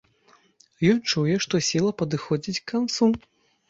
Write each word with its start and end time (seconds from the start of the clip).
Ён 0.93 1.03
чуе, 1.11 1.37
што 1.47 1.63
сіла 1.69 1.95
падыходзіць 2.03 2.59
к 2.63 2.71
канцу. 2.77 3.17